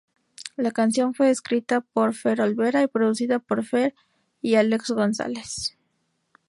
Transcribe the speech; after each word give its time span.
La 0.57 0.71
canción 0.71 1.13
fue 1.13 1.29
escrita 1.29 1.81
por 1.81 2.15
Fher 2.15 2.41
Olvera 2.41 2.81
y 2.81 2.87
producida 2.87 3.37
por 3.37 3.63
Fher 3.63 3.93
y 4.41 4.55
Álex 4.55 4.89
González. 4.89 5.77